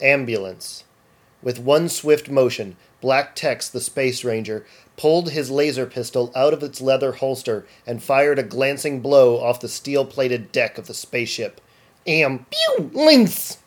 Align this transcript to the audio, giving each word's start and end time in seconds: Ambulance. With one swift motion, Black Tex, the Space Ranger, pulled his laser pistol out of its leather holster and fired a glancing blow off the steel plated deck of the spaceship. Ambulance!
Ambulance. 0.00 0.84
With 1.42 1.58
one 1.58 1.88
swift 1.88 2.28
motion, 2.28 2.76
Black 3.00 3.36
Tex, 3.36 3.68
the 3.68 3.80
Space 3.80 4.24
Ranger, 4.24 4.66
pulled 4.96 5.30
his 5.30 5.50
laser 5.50 5.86
pistol 5.86 6.32
out 6.34 6.52
of 6.52 6.62
its 6.62 6.80
leather 6.80 7.12
holster 7.12 7.66
and 7.86 8.02
fired 8.02 8.38
a 8.38 8.42
glancing 8.42 9.00
blow 9.00 9.40
off 9.40 9.60
the 9.60 9.68
steel 9.68 10.04
plated 10.04 10.50
deck 10.50 10.78
of 10.78 10.88
the 10.88 10.94
spaceship. 10.94 11.60
Ambulance! 12.06 13.58